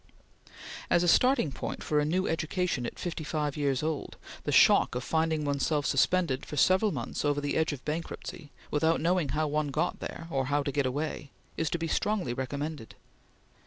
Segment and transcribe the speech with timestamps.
[0.89, 4.95] As a starting point for a new education at fifty five years old, the shock
[4.95, 9.29] of finding one's self suspended, for several months, over the edge of bankruptcy, without knowing
[9.29, 12.95] how one got there, or how to get away, is to be strongly recommended.